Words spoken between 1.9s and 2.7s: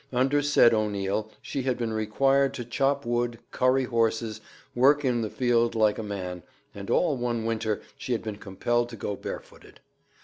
required to